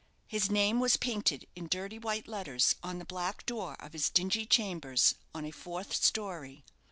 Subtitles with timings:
[0.25, 4.47] His name was painted in dirty white letters on the black door of his dingy
[4.47, 6.63] chambers on a fourth story.